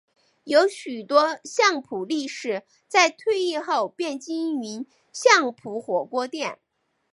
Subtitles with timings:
[0.45, 6.57] 有许多相扑力士在退役后便经营相扑火锅店。